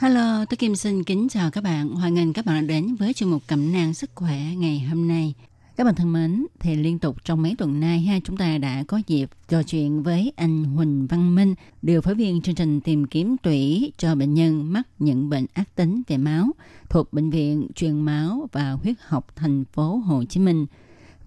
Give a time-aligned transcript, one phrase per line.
[0.00, 1.88] Hello, tôi Kim xin kính chào các bạn.
[1.88, 5.08] Hoan nghênh các bạn đã đến với chương mục cẩm nang sức khỏe ngày hôm
[5.08, 5.34] nay.
[5.76, 8.84] Các bạn thân mến, thì liên tục trong mấy tuần nay ha chúng ta đã
[8.88, 13.06] có dịp trò chuyện với anh Huỳnh Văn Minh, điều phối viên chương trình tìm
[13.06, 16.50] kiếm tủy cho bệnh nhân mắc những bệnh ác tính về máu
[16.88, 20.66] thuộc bệnh viện truyền máu và huyết học thành phố Hồ Chí Minh.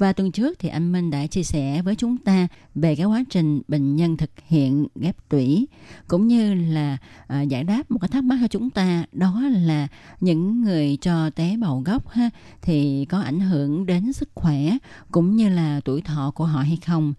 [0.01, 3.23] Và tuần trước thì anh Minh đã chia sẻ với chúng ta về cái quá
[3.29, 5.67] trình bệnh nhân thực hiện ghép tủy
[6.07, 9.87] cũng như là à, giải đáp một cái thắc mắc cho chúng ta đó là
[10.19, 12.29] những người cho tế bào gốc ha
[12.61, 14.77] thì có ảnh hưởng đến sức khỏe
[15.11, 17.13] cũng như là tuổi thọ của họ hay không.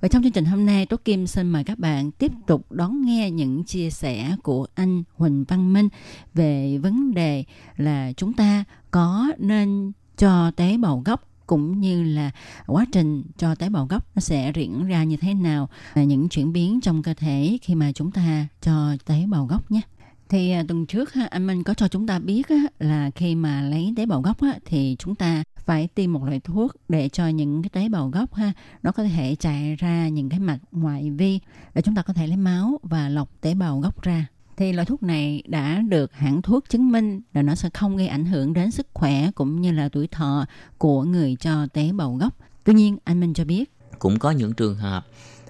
[0.00, 3.02] Và trong chương trình hôm nay, Tố Kim xin mời các bạn tiếp tục đón
[3.04, 5.88] nghe những chia sẻ của anh Huỳnh Văn Minh
[6.34, 7.44] về vấn đề
[7.76, 12.30] là chúng ta có nên cho tế bào gốc cũng như là
[12.66, 16.28] quá trình cho tế bào gốc nó sẽ diễn ra như thế nào là những
[16.28, 19.80] chuyển biến trong cơ thể khi mà chúng ta cho tế bào gốc nhé.
[20.28, 22.46] Thì à, tuần trước ha, anh Minh có cho chúng ta biết
[22.78, 26.72] là khi mà lấy tế bào gốc thì chúng ta phải tiêm một loại thuốc
[26.88, 28.52] để cho những cái tế bào gốc ha
[28.82, 31.40] nó có thể chạy ra những cái mạch ngoại vi
[31.74, 34.86] để chúng ta có thể lấy máu và lọc tế bào gốc ra thì loại
[34.86, 38.52] thuốc này đã được hãng thuốc chứng minh là nó sẽ không gây ảnh hưởng
[38.52, 40.46] đến sức khỏe cũng như là tuổi thọ
[40.78, 42.34] của người cho tế bào gốc.
[42.64, 45.06] Tuy nhiên, anh Minh cho biết cũng có những trường hợp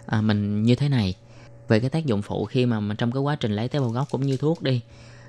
[0.07, 1.15] à, mình như thế này
[1.69, 3.89] về cái tác dụng phụ khi mà mình trong cái quá trình lấy tế bào
[3.89, 4.81] gốc cũng như thuốc đi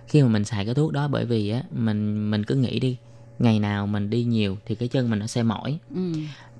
[0.07, 2.97] khi mà mình xài cái thuốc đó bởi vì á mình mình cứ nghĩ đi
[3.39, 6.13] ngày nào mình đi nhiều thì cái chân mình nó sẽ mỏi ừ.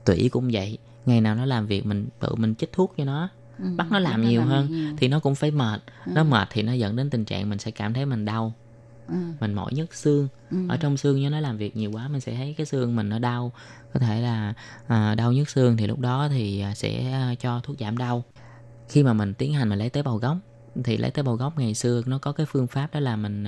[0.06, 3.30] tủy cũng vậy ngày nào nó làm việc mình tự mình chích thuốc cho nó
[3.60, 4.94] Ừ, bắt nó làm nhiều làm hơn nhiều.
[4.98, 6.12] thì nó cũng phải mệt Ừ.
[6.16, 8.54] nó mệt thì nó dẫn đến tình trạng mình sẽ cảm thấy mình đau
[9.08, 9.16] Ừ.
[9.40, 10.58] mình mỏi nhức xương Ừ.
[10.70, 13.10] ở trong xương nếu nó làm việc nhiều quá mình sẽ thấy cái xương mình
[13.10, 13.52] nó đau
[13.94, 14.54] có thể là
[14.88, 18.24] à, đau nhức xương thì lúc đó thì à, sẽ à, cho thuốc giảm đau
[18.90, 20.38] khi mà mình tiến hành mình lấy tế bào gốc
[20.84, 23.46] thì lấy tế bào gốc ngày xưa nó có cái phương pháp đó là mình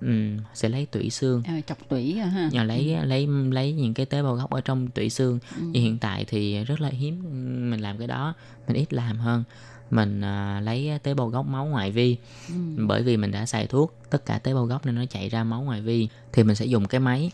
[0.00, 2.48] à, ừm, sẽ lấy tủy xương À, chọc tủy à, ha.
[2.52, 5.62] nhờ lấy lấy lấy những cái tế bào gốc ở trong tủy xương Ừ.
[5.80, 7.22] hiện tại thì rất là hiếm
[7.70, 8.34] mình làm cái đó
[8.68, 9.44] mình ít làm hơn
[9.90, 12.16] mình à, lấy tế bào gốc máu ngoại vi
[12.48, 12.54] Ừ.
[12.86, 15.44] bởi vì mình đã xài thuốc tất cả tế bào gốc nên nó chạy ra
[15.44, 17.30] máu ngoài vi thì mình sẽ dùng cái máy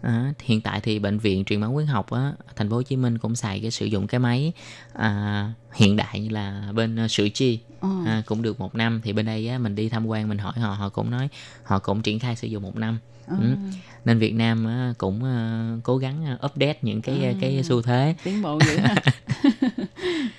[0.00, 2.96] à, hiện tại thì bệnh viện truyền máu huyết học á, thành phố Hồ Chí
[2.96, 4.52] Minh cũng xài cái sử dụng cái máy
[4.92, 7.88] à, hiện đại như là bên uh, Sử Chi Ờ.
[8.06, 10.52] à, cũng được một năm thì bên đây á, mình đi tham quan mình hỏi
[10.60, 11.28] họ họ cũng nói
[11.62, 13.36] họ cũng triển khai sử dụng một năm Ờ.
[13.40, 13.56] ừ.
[14.04, 17.32] nên Việt Nam á, cũng ờ, cố gắng ờ, update những cái À.
[17.40, 18.78] cái xu thế Tiến bộ dữ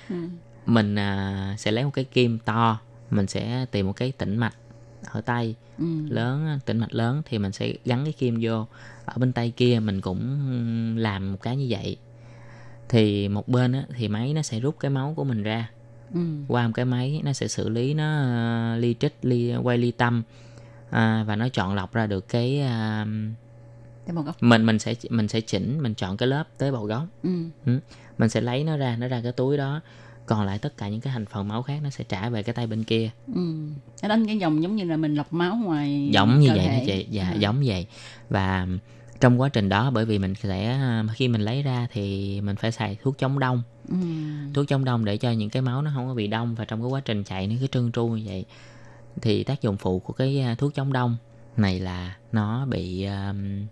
[0.66, 2.78] mình à, sẽ lấy một cái kim to
[3.10, 4.54] mình sẽ tìm một cái tĩnh mạch
[5.04, 5.84] ở tay Ừ.
[6.08, 8.66] lớn tĩnh mạch lớn thì mình sẽ gắn cái kim vô
[9.04, 10.38] ở bên tay kia mình cũng
[10.98, 11.96] làm một cái như vậy
[12.88, 15.70] thì một bên á, thì máy nó sẽ rút cái máu của mình ra
[16.14, 16.20] Ừ.
[16.48, 19.90] qua một cái máy nó sẽ xử lý nó ờ, ly trích ly quay ly
[19.90, 20.22] tâm
[20.90, 23.06] à, và nó chọn lọc ra được cái à,
[24.06, 24.36] Tế bào gốc.
[24.42, 27.30] mình mình sẽ mình sẽ chỉnh mình chọn cái lớp tế bào gốc Ừ.
[28.18, 29.80] mình sẽ lấy nó ra nó ra cái túi đó
[30.28, 32.54] còn lại tất cả những cái thành phần máu khác nó sẽ trả về cái
[32.54, 33.40] tay bên kia Ừ.
[34.02, 36.78] Nó đánh cái dòng giống như là mình lọc máu ngoài giống như vậy thể.
[36.78, 37.34] đó chị dạ À.
[37.34, 37.86] giống vậy
[38.30, 38.66] và
[39.20, 40.80] trong quá trình đó bởi vì mình sẽ
[41.14, 43.96] khi mình lấy ra thì mình phải xài thuốc chống đông Ừ.
[44.54, 46.82] thuốc chống đông để cho những cái máu nó không có bị đông và trong
[46.82, 48.44] cái quá trình chạy nó cứ trơn tru như vậy
[49.22, 51.16] thì tác dụng phụ của cái à, thuốc chống đông
[51.56, 53.66] này là nó bị um,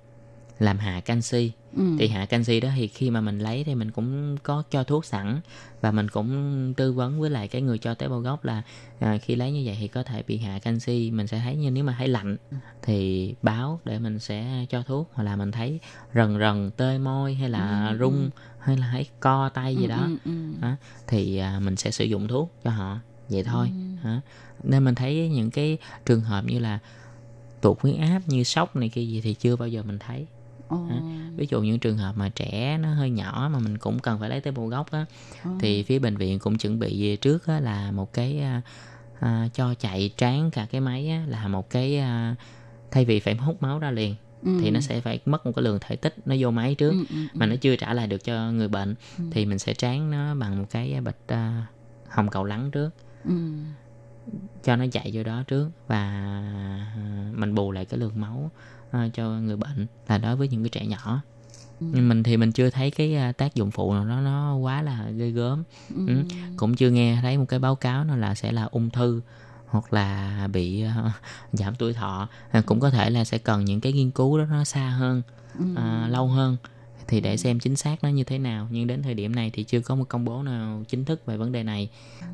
[0.58, 1.52] làm hạ canxi.
[1.76, 1.82] Ừ.
[1.98, 5.04] thì hạ canxi đó thì khi mà mình lấy thì mình cũng có cho thuốc
[5.04, 5.40] sẵn
[5.80, 8.62] và mình cũng tư vấn với lại cái người cho tế bào gốc là
[8.98, 11.10] à, khi lấy như vậy thì có thể bị hạ canxi.
[11.10, 12.36] Mình sẽ thấy như nếu mà thấy lạnh
[12.82, 15.80] thì báo để mình sẽ cho thuốc hoặc là mình thấy
[16.14, 19.88] rần rần tê môi hay là Ừ, rung hay là thấy co tay gì Ừ,
[19.88, 19.96] đó.
[20.06, 20.30] ừ, ừ.
[20.60, 20.72] đó,
[21.06, 22.98] thì à, mình sẽ sử dụng thuốc cho họ.
[23.28, 23.70] Vậy thôi.
[24.02, 24.08] Ừ.
[24.08, 24.20] hả
[24.62, 26.78] nên mình thấy những cái trường hợp như là
[27.60, 30.26] tụt huyết áp như sốc này kia gì thì chưa bao giờ mình thấy
[31.36, 34.28] Ví dụ những trường hợp mà trẻ nó hơi nhỏ mà mình cũng cần phải
[34.28, 35.06] lấy tế bào gốc á
[35.58, 38.62] thì phía bệnh viện cũng chuẩn bị trước á, là một cái à,
[39.20, 42.36] à, cho chạy tráng cả cái máy á, là một cái à,
[42.90, 44.58] thay vì phải hút máu ra liền Ừ.
[44.60, 47.04] thì nó sẽ phải mất một cái lượng thể tích nó vô máy trước Ừ,
[47.10, 49.24] ừ, mà nó chưa trả lại được cho người bệnh Ừ.
[49.30, 51.66] thì mình sẽ tráng nó bằng một cái bịch à,
[52.08, 52.90] hồng cầu lắng trước
[53.24, 53.32] ừ.
[54.62, 55.96] cho nó chạy vô đó trước và
[56.96, 58.50] à, mình bù lại cái lượng máu
[58.90, 61.22] à, cho người bệnh là đối với những cái trẻ nhỏ
[61.80, 61.86] Ừ.
[61.92, 64.82] nhưng mình thì mình chưa thấy cái à, tác dụng phụ nào nó nó quá
[64.82, 65.64] là ghê gớm
[65.96, 66.06] Ừ.
[66.06, 66.22] Ừ.
[66.56, 69.20] cũng chưa nghe thấy một cái báo cáo nào là sẽ là ung thư
[69.66, 71.12] hoặc là bị à,
[71.52, 74.44] giảm tuổi thọ à, cũng có thể là sẽ cần những cái nghiên cứu đó
[74.44, 75.22] nó xa hơn
[76.08, 76.56] lâu hơn
[77.08, 79.64] thì để xem chính xác nó như thế nào nhưng đến thời điểm này thì
[79.64, 81.88] chưa có một công bố nào chính thức về vấn đề này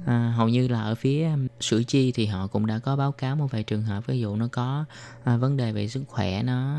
[0.06, 3.12] à, hầu như là ở phía um, sữa chi thì họ cũng đã có báo
[3.12, 4.84] cáo một vài trường hợp ví dụ nó có
[5.24, 6.74] à, vấn đề về sức khỏe nó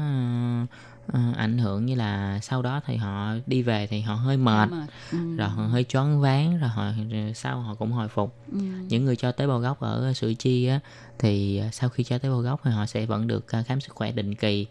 [1.14, 4.70] à, ảnh hưởng như là sau đó thì họ đi về thì họ hơi mệt
[4.72, 4.90] Mệt.
[5.12, 5.18] Ừ.
[5.38, 8.60] rồi họ hơi choáng váng rồi họ rồi sau họ cũng hồi phục Ừ.
[8.90, 10.80] những người cho tế bào gốc ở sữa chi á
[11.20, 13.82] thì à, sau khi cho tế bào gốc thì họ sẽ vẫn được à, khám
[13.82, 14.68] sức khỏe định kỳ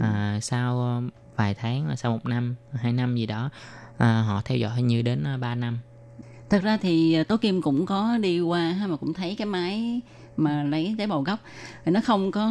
[0.00, 1.02] à, sau
[1.38, 3.50] vài tháng sau một năm hai năm gì đó
[3.98, 5.78] à, họ theo dõi như đến à, 3 năm
[6.50, 9.46] thật ra thì ờ, tố kim cũng có đi qua ha, mà cũng thấy cái
[9.46, 10.00] máy
[10.36, 11.38] mà lấy tế bào gốc
[11.84, 12.50] thì nó không có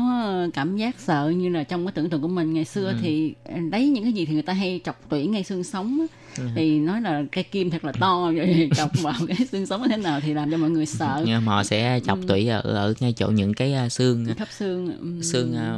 [0.53, 2.95] cảm giác sợ như là trong cái tưởng tượng của mình ngày xưa Ừ.
[3.01, 3.33] thì
[3.71, 6.05] lấy những cái gì thì người ta hay chọc tủy ngay xương sống.
[6.37, 6.43] Ừ.
[6.55, 9.87] thì nói là cây kim thật là to rồi chọc vào cái xương sống như
[9.87, 12.25] thế nào thì làm cho mọi người sợ nhưng mà họ sẽ chọc Ừ.
[12.27, 15.21] tủy ở ở ngay chỗ những cái à, xương khắp xương ừ.
[15.23, 15.77] xương à,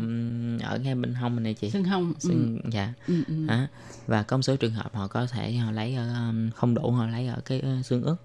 [0.60, 2.14] ở ngay bên hông này chị xương hông ừ.
[2.20, 3.46] xương dạ Ừ, ừ.
[3.48, 3.68] hả
[4.08, 6.92] và có một số trường hợp họ có thể họ lấy ở um, không đủ
[6.92, 8.16] họ lấy ở cái uh, xương ức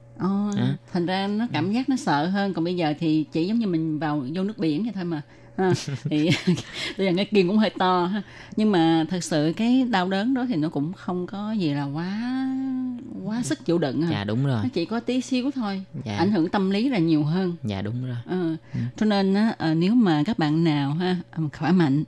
[0.57, 0.77] À.
[0.93, 3.67] thành ra nó cảm giác nó sợ hơn còn bây giờ thì chỉ giống như
[3.67, 5.23] mình vào vô nước biển vậy thôi mà
[5.59, 5.73] ha.
[6.05, 6.31] thì
[6.99, 8.23] bây giờ cái kim cũng hơi to ha.
[8.56, 11.85] Nhưng mà thật sự cái đau đớn đó thì nó cũng không có gì là
[11.85, 12.21] quá
[13.25, 14.11] quá sức chịu đựng ha.
[14.11, 14.61] Dạ đúng rồi.
[14.62, 16.17] Nó chỉ có tí xíu thôi dạ.
[16.17, 17.56] ảnh hưởng tâm lý là nhiều hơn.
[17.62, 18.17] Dạ đúng rồi.
[18.27, 18.56] Ờ,
[18.97, 21.17] cho nên á, ờ, nếu mà các bạn nào ha
[21.59, 22.05] khỏe mạnh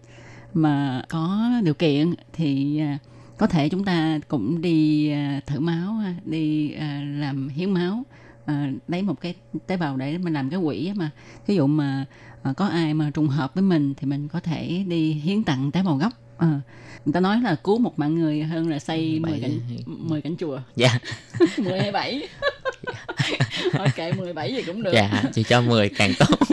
[0.54, 2.98] mà có điều kiện thì à,
[3.38, 8.04] có thể chúng ta cũng đi à, thử máu ha, đi à, làm hiến máu
[8.46, 9.34] à, lấy một cái
[9.66, 11.10] tế bào để mình làm cái quỹ á mà.
[11.46, 12.04] Ví dụ mà
[12.42, 15.70] à, có ai mà trùng hợp với mình thì mình có thể đi hiến tặng
[15.70, 16.12] tế bào gốc.
[16.38, 16.46] Ờ,
[17.04, 20.20] người ta nói là cứu một mạng người hơn là xây Bảy- 10 cảnh 10
[20.22, 20.60] cảnh chùa.
[20.76, 20.98] Dạ.
[21.58, 22.28] 10 hay 7
[23.78, 24.90] ok 17 gì cũng được.
[24.94, 26.38] Dạ chỉ cho 10 càng tốt.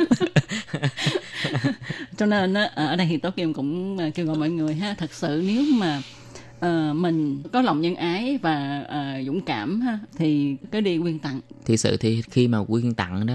[2.18, 5.44] Cho nên ở đây thì tố kim cũng kêu gọi mọi người ha thật sự
[5.48, 6.02] nếu mà
[6.64, 11.20] ờ, mình có lòng nhân ái và ờ, dũng cảm ha thì cứ đi quyên
[11.20, 11.42] tặng.
[11.66, 13.34] Thực sự thì khi mà quyên tặng đó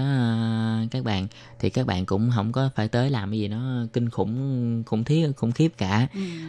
[0.91, 1.27] các bạn
[1.59, 5.03] thì các bạn cũng không có phải tới làm cái gì nó kinh khủng khủng
[5.03, 6.07] thiết khủng khiếp cả.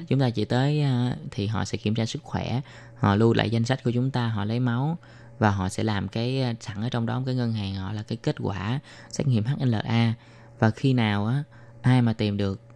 [0.09, 2.61] Chúng ta chỉ tới à, thì họ sẽ kiểm tra sức khỏe
[2.99, 4.99] họ lưu lại danh sách của chúng ta họ lấy máu
[5.39, 8.19] và họ sẽ làm cái sẵn ở trong đó cái ngân hàng họ là cái
[8.23, 8.81] kết quả
[9.11, 10.15] xét nghiệm HLA
[10.59, 11.45] và khi nào á
[11.83, 12.70] ai mà tìm được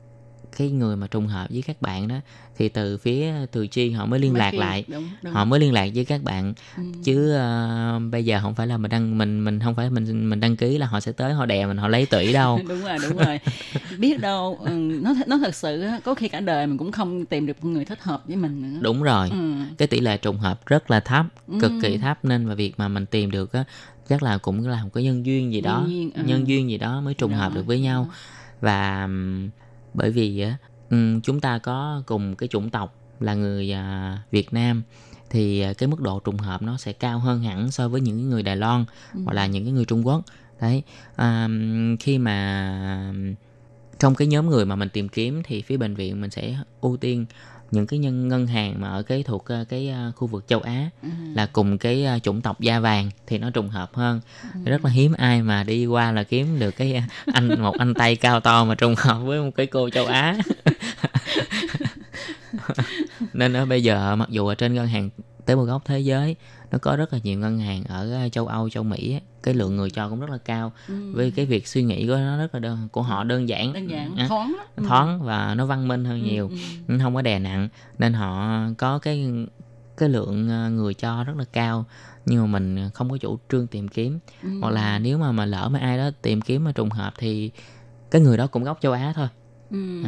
[0.56, 2.14] cái người mà trùng hợp với các bạn đó
[2.56, 5.32] thì từ phía từ chi họ mới liên Mấy lạc khi- lại đúng, đúng.
[5.34, 6.82] họ mới liên lạc với các bạn Ừ.
[7.04, 10.40] chứ ờ, bây giờ không phải là mình đăng mình mình không phải mình mình
[10.40, 12.98] đăng ký là họ sẽ tới họ đè mình họ lấy tủy đâu đúng rồi
[13.02, 13.40] đúng rồi
[13.98, 14.70] biết đâu ừ,
[15.02, 18.02] nó nó thật sự có khi cả đời mình cũng không tìm được người thích
[18.02, 19.52] hợp với mình nữa đúng rồi ừ.
[19.78, 21.26] cái tỷ lệ trùng hợp rất là thấp
[21.60, 21.78] cực Ừ.
[21.82, 23.64] kỳ thấp nên mà việc mà mình tìm được á
[24.08, 26.22] chắc là cũng là một cái nhân duyên gì đó Nhân duyên, ừ.
[26.24, 28.08] nhân duyên gì đó mới trùng Đó, hợp được với nhau
[28.60, 29.48] và ừm,
[29.94, 30.44] bởi vì
[30.90, 34.82] ừm, chúng ta có cùng cái chủng tộc là người à, Việt Nam
[35.30, 38.30] thì à, cái mức độ trùng hợp nó sẽ cao hơn hẳn so với những
[38.30, 38.84] người Đài Loan
[39.24, 40.22] hoặc là những cái người Trung Quốc.
[40.60, 40.82] Đấy
[41.16, 41.48] à,
[42.00, 43.14] khi mà
[43.98, 46.96] trong cái nhóm người mà mình tìm kiếm thì phía bệnh viện mình sẽ ưu
[46.96, 47.26] tiên
[47.74, 50.60] những cái nhân ngân hàng mà ở cái thuộc ờ, cái ờ, khu vực châu
[50.60, 51.08] Á Ừ.
[51.34, 54.20] là cùng cái ờ, chủng tộc da vàng thì nó trùng hợp hơn.
[54.64, 58.16] Rất là hiếm ai mà đi qua là kiếm được cái anh một anh tay
[58.16, 60.36] cao to mà trùng hợp với một cái cô châu Á.
[63.32, 65.10] Nên ở bây giờ mặc dù ở trên ngân hàng
[65.46, 66.36] tế bào gốc thế giới
[66.70, 69.76] nó có rất là nhiều ngân hàng ở ờ, châu Âu châu Mỹ cái lượng
[69.76, 70.72] người cho cũng rất là cao.
[71.12, 73.72] Với cái việc suy nghĩ của nó rất là đơn của họ đơn giản.
[73.72, 74.56] Đơn giản À, thoáng.
[74.76, 74.82] Ừ.
[74.88, 76.50] thoáng và nó văn minh hơn nhiều.
[76.88, 76.98] ừ.
[77.02, 77.68] không có đè nặng.
[77.98, 79.32] Nên họ có cái
[79.96, 81.84] cái lượng ờ, người cho rất là cao.
[82.26, 84.18] Nhưng mà mình không có chủ trương tìm kiếm.
[84.42, 84.48] Ừ.
[84.60, 87.50] hoặc là nếu mà mà lỡ mà ai đó tìm kiếm mà trùng hợp thì
[88.10, 89.28] cái người đó cũng gốc châu Á thôi.
[89.70, 90.02] Ừ.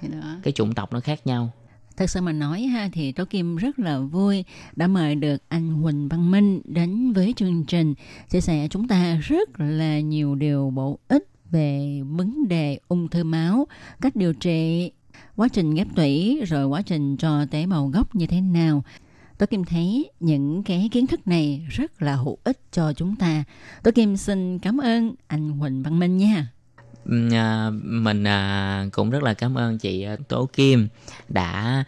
[0.00, 0.36] thì đó.
[0.42, 1.52] Cái chủng tộc nó khác nhau
[1.96, 4.44] Thật sự mà nói ha thì Tố Kim rất là vui
[4.76, 7.94] đã mời được anh Huỳnh Văn Minh đến với chương trình
[8.28, 13.24] chia sẻ chúng ta rất là nhiều điều bổ ích về vấn đề ung thư
[13.24, 13.66] máu,
[14.00, 14.90] cách điều trị.
[15.36, 18.82] quá trình ghép tủy rồi quá trình cho tế bào gốc như thế nào.
[19.38, 23.44] Tôi Kim thấy những cái kiến thức này rất là hữu ích cho chúng ta.
[23.82, 26.46] Tôi Kim xin cảm ơn anh Huỳnh Văn Minh nha.
[27.32, 30.88] À, mình à, cũng rất là cảm ơn chị à, Tố Kim
[31.28, 31.84] đã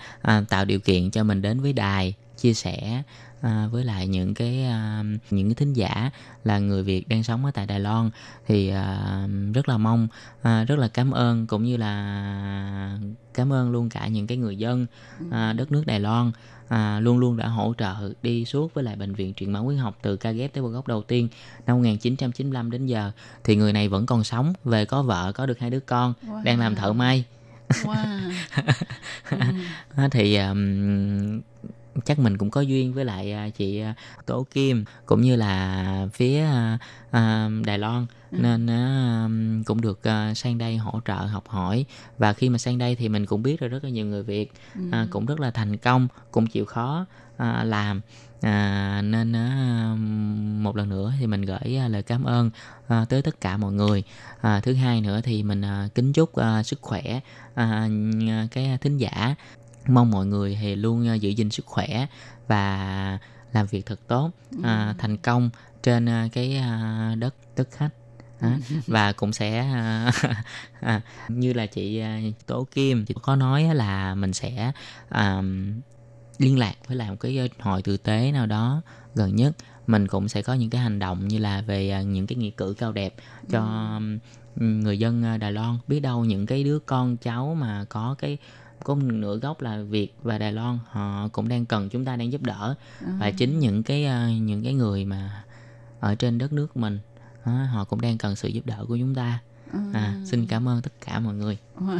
[0.48, 3.02] tạo điều kiện cho mình đến với đài, chia sẻ
[3.42, 6.10] à, với lại những cái à, những cái thính giả
[6.44, 8.10] là người Việt đang sống ở tại Đài Loan
[8.46, 10.08] thì à, rất là mong
[10.42, 12.98] à, rất là cảm ơn cũng như là
[13.34, 14.86] cảm ơn luôn cả những cái người dân
[15.30, 16.32] à, đất nước Đài Loan
[16.68, 19.78] à, luôn luôn đã hỗ trợ đi suốt với lại bệnh viện truyền máu huyết
[19.78, 21.28] học từ ca ghép tế bào gốc đầu tiên
[21.66, 23.10] năm 1995 đến giờ
[23.44, 26.42] thì người này vẫn còn sống về có vợ có được hai đứa con wow.
[26.42, 27.24] đang làm thợ may
[27.68, 28.32] wow.
[29.96, 30.08] ừ.
[30.10, 31.40] thì um,
[32.04, 33.94] chắc mình cũng có duyên với lại à, chị à,
[34.26, 36.46] Tố Kim cũng như là phía
[37.08, 38.06] uh, Đài Loan.
[38.30, 38.38] Ừ.
[38.40, 40.00] nên cũng được
[40.34, 41.84] sang đây hỗ trợ học hỏi.
[42.18, 44.52] Và khi mà sang đây thì mình cũng biết rồi rất là nhiều người Việt
[44.74, 45.06] ừ.
[45.10, 47.06] cũng rất là thành công cũng chịu khó
[47.64, 48.00] làm.
[48.42, 49.94] À, nên à,
[50.62, 52.50] một lần nữa thì mình gửi à, lời cảm ơn
[52.88, 54.02] à, tới tất cả mọi người.
[54.40, 57.20] À, thứ hai nữa thì mình à, kính chúc à, sức khỏe
[57.54, 57.88] à,
[58.50, 59.34] cái thính giả
[59.88, 62.06] mong mọi người thì luôn ờ, giữ gìn sức khỏe
[62.46, 63.18] và
[63.52, 64.30] làm việc thật tốt
[64.62, 64.94] à, ừ.
[64.98, 65.50] thành công
[65.82, 67.90] trên ờ, cái ờ, đất đất khách
[68.40, 69.58] à, và cũng sẽ
[70.80, 72.02] à, như là chị
[72.46, 74.72] tố kim chị có nói là mình sẽ
[75.08, 75.42] à,
[76.38, 78.82] liên lạc với lại một cái hội tử tế nào đó
[79.14, 79.52] gần nhất
[79.86, 82.74] mình cũng sẽ có những cái hành động như là về những cái nghĩa cử
[82.78, 83.14] cao đẹp
[83.50, 83.90] cho
[84.60, 84.64] ừ.
[84.64, 88.38] người dân Đài Loan biết đâu những cái đứa con cháu mà có cái
[88.84, 92.32] có nửa gốc là Việt và Đài Loan họ cũng đang cần chúng ta đang
[92.32, 92.74] giúp đỡ.
[93.00, 93.16] À.
[93.20, 95.44] và chính những cái ờ, những cái người mà
[96.00, 96.98] ở trên đất nước mình
[97.44, 99.38] họ cũng đang cần sự giúp đỡ của chúng ta.
[99.72, 101.58] À, à xin cảm ơn tất cả mọi người.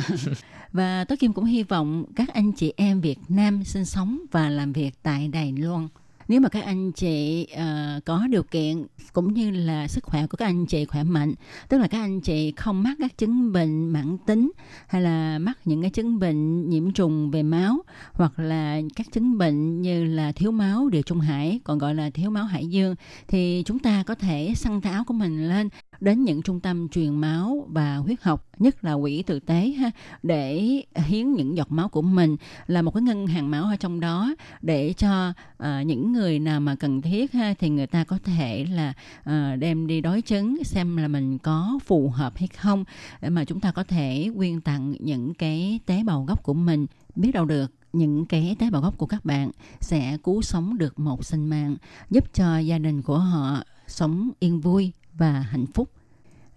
[0.72, 4.48] Và Tố Kim cũng hy vọng các anh chị em Việt Nam sinh sống và
[4.48, 5.88] làm việc tại Đài Loan
[6.32, 10.36] nếu mà các anh chị uh, có điều kiện cũng như là sức khỏe của
[10.36, 11.34] các anh chị khỏe mạnh
[11.68, 14.52] tức là các anh chị không mắc các chứng bệnh mãn tính
[14.88, 19.38] hay là mắc những cái chứng bệnh nhiễm trùng về máu hoặc là các chứng
[19.38, 22.94] bệnh như là thiếu máu điều trung hải còn gọi là thiếu máu hải dương
[23.28, 25.68] thì chúng ta có thể săn táo của mình lên
[26.02, 29.90] đến những trung tâm truyền máu và huyết học nhất là quỹ tử tế ha
[30.22, 34.00] để hiến những giọt máu của mình là một cái ngân hàng máu ở trong
[34.00, 35.32] đó để cho
[35.62, 39.58] uh, những người nào mà cần thiết ha thì người ta có thể là uh,
[39.58, 42.84] đem đi đối chứng xem là mình có phù hợp hay không
[43.20, 46.86] để mà chúng ta có thể quyên tặng những cái tế bào gốc của mình.
[47.16, 50.98] Biết đâu được những cái tế bào gốc của các bạn sẽ cứu sống được
[50.98, 51.76] một sinh mạng
[52.10, 55.90] giúp cho gia đình của họ sống yên vui và hạnh phúc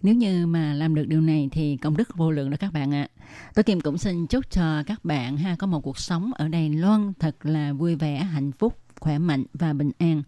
[0.05, 2.93] nếu như mà làm được điều này thì công đức vô lượng đó các bạn
[2.93, 3.07] ạ.
[3.19, 3.25] À.
[3.55, 6.69] Tôi Kim cũng xin chúc cho các bạn ha có một cuộc sống ở Đài
[6.69, 10.23] Loan thật là vui vẻ, hạnh phúc, khỏe mạnh và bình an.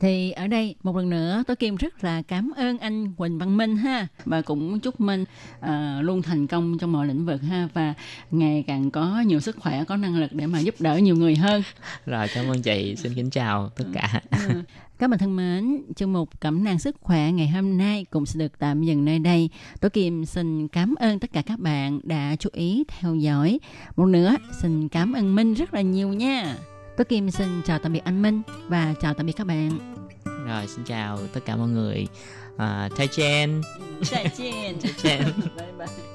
[0.00, 3.56] Thì ở đây một lần nữa tôi Kim rất là cảm ơn anh Quỳnh Văn
[3.56, 5.24] Minh ha và cũng chúc Minh
[5.60, 5.68] uh,
[6.00, 7.94] luôn thành công trong mọi lĩnh vực ha và
[8.30, 11.36] ngày càng có nhiều sức khỏe, có năng lực để mà giúp đỡ nhiều người
[11.36, 11.62] hơn.
[12.06, 14.20] Rồi cảm ơn chị, xin kính chào tất cả.
[14.98, 18.38] Các bạn thân mến, chương mục Cẩm nang sức khỏe ngày hôm nay cũng sẽ
[18.38, 19.50] được tạm dừng nơi đây.
[19.80, 23.60] Tố Kim xin cảm ơn tất cả các bạn đã chú ý theo dõi.
[23.96, 26.56] Một nữa, xin cảm ơn Minh rất là nhiều nha.
[26.96, 29.94] Tố Kim xin chào tạm biệt anh Minh và chào tạm biệt các bạn.
[30.24, 32.06] Rồi, xin chào tất cả mọi người.
[32.56, 32.88] À.
[32.96, 33.62] Thai Chen.
[34.10, 35.24] Thai Chen.
[35.56, 36.13] bye bye.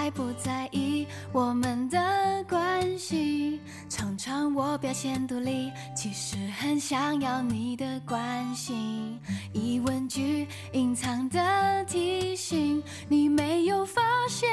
[0.00, 9.20] 从来不在意我们的关系，常常我表现独立，其实很想要你的关心。
[9.52, 14.48] 疑问句隐藏的提醒，你没有发现，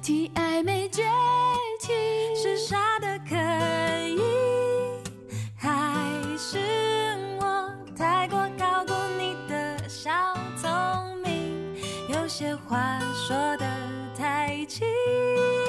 [0.00, 1.02] 提暧昧绝
[1.80, 1.92] 情，
[2.40, 3.34] 是傻的可
[4.06, 4.22] 以，
[5.56, 5.68] 还
[6.38, 10.12] 是我太过高估你的小
[10.56, 10.70] 聪
[11.24, 11.74] 明？
[12.08, 13.71] 有些话说的。
[14.72, 15.61] 心